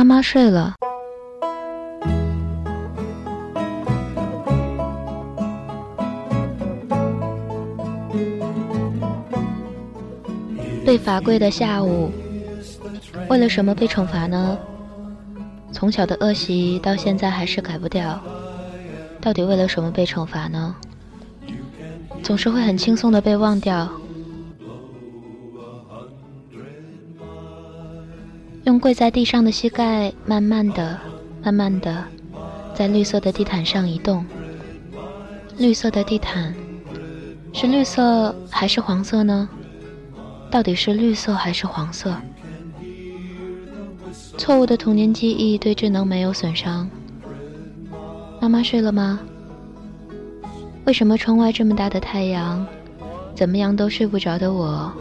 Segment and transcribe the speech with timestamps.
[0.00, 0.76] 妈妈睡了。
[10.86, 12.10] 被罚跪的下午，
[13.28, 14.56] 为了什么被惩罚呢？
[15.70, 18.18] 从小的恶习到现在还是改不掉，
[19.20, 20.74] 到底为了什么被惩罚呢？
[22.22, 23.86] 总是会很轻松的被忘掉。
[28.70, 30.96] 用跪在地上的膝盖，慢慢的、
[31.42, 32.04] 慢慢的，
[32.72, 34.24] 在绿色的地毯上移动。
[35.58, 36.54] 绿色的地毯，
[37.52, 39.48] 是绿色还是黄色呢？
[40.52, 42.14] 到底是绿色还是黄色？
[44.38, 46.88] 错误的童年记忆对智能没有损伤。
[48.40, 49.18] 妈妈睡了吗？
[50.84, 52.64] 为什么窗外这么大的太阳，
[53.34, 54.92] 怎么样都睡不着的我，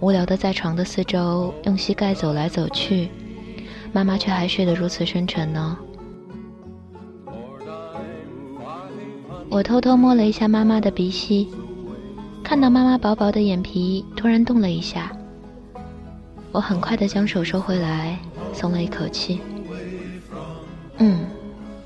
[0.00, 3.08] 无聊的在床的四周用膝盖走来走去，
[3.92, 5.76] 妈妈却还睡得如此深沉呢？
[9.50, 11.48] 我偷偷摸了一下妈妈的鼻息，
[12.44, 15.10] 看到妈妈薄薄的眼皮突然动了一下，
[16.52, 18.18] 我很快的将手收回来，
[18.52, 19.40] 松了一口气。
[20.98, 21.20] 嗯，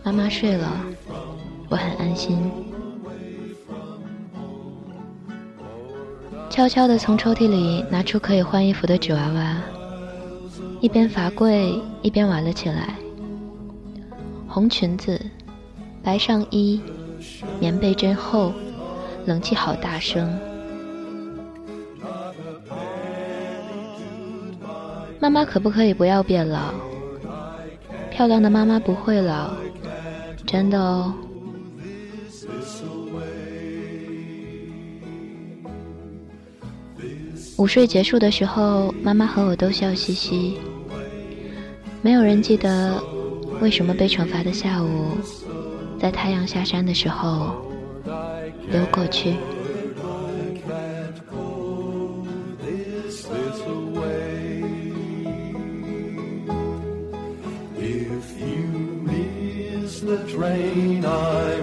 [0.02, 0.68] 妈妈睡了，
[1.70, 2.38] 我很安心。
[6.52, 9.56] 悄悄地从抽屉里拿出可以换衣服的纸娃娃，
[10.82, 12.94] 一边罚跪一边玩了起来。
[14.46, 15.18] 红裙子，
[16.02, 16.78] 白上衣，
[17.58, 18.52] 棉被真厚，
[19.24, 20.38] 冷气好大声。
[25.18, 26.74] 妈妈可不可以不要变老？
[28.10, 29.52] 漂亮的妈妈不会老，
[30.46, 31.14] 真的哦。
[37.56, 40.58] 午睡结束的时候，妈妈和我都笑嘻嘻。
[42.00, 43.00] 没有人记得
[43.60, 45.16] 为什么被惩罚的下午，
[46.00, 47.54] 在太阳下山的时候
[48.70, 49.34] 溜过去。
[57.78, 58.66] If you
[59.04, 61.60] miss the train, I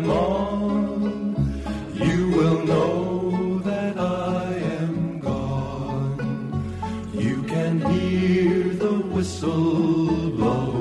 [9.20, 10.79] whistle blow.